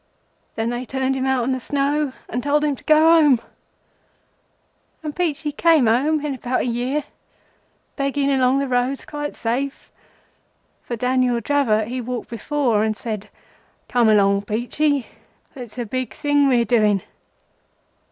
[0.55, 3.39] Then they turned him out on the snow, and told him to go home,
[5.03, 7.03] and Peachey came home in about a year,
[7.97, 9.91] begging along the roads quite safe;
[10.81, 15.05] for Daniel Dravot he walked before and said:—'Come along, Peachey.
[15.55, 17.03] It's a big thing we're doing.